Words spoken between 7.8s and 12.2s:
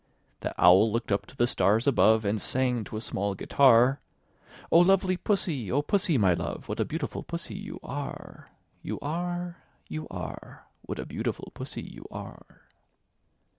are, You are, You are! What a beautiful Pussy you